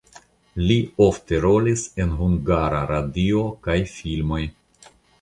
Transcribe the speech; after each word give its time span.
Li 0.69 0.77
ofte 1.07 1.41
rolis 1.43 1.85
en 2.05 2.17
Hungara 2.23 2.83
Radio 2.95 3.47
kaj 3.69 3.81
filmoj. 3.97 4.45